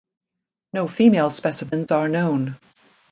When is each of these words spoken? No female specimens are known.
No 0.73 0.87
female 0.87 1.29
specimens 1.29 1.91
are 1.91 2.09
known. 2.09 2.57